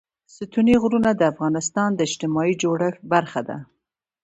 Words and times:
ستوني 0.35 0.75
غرونه 0.83 1.09
د 1.15 1.21
افغانستان 1.33 1.89
د 1.93 1.99
اجتماعي 2.07 2.53
جوړښت 2.61 2.99
برخه 3.13 3.41
ده. 3.47 3.57